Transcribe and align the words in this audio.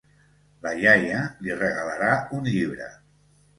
La 0.63 0.71
iaia 0.83 1.19
li 1.45 1.59
regalarà 1.61 2.11
un 2.41 2.51
llibre. 2.51 2.91